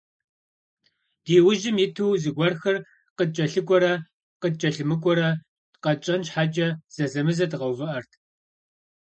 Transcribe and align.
Ди 1.25 1.35
ужьым 1.49 1.77
иту 1.85 2.19
зыгуэрхэр 2.21 2.77
къыткӀэлъыкӀуэрэ 3.17 3.91
къыткӀэлъымыкӀуэӀарэ 4.41 5.29
къэтщӀэн 5.83 6.21
щхьэкӀэ, 6.27 6.67
зэзэмызэ 6.95 7.45
дыкъэувыӀэрт. 7.51 8.11